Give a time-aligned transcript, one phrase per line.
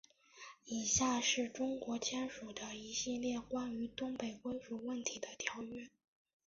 [0.65, 5.91] 以下是中国签署的一系列关于东北归属问题的条约。